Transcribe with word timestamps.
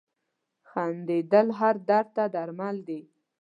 •خندېدل 0.69 1.47
هر 1.59 1.75
درد 1.89 2.07
ته 2.15 2.23
درمل 2.35 2.75
دي. 2.87 2.99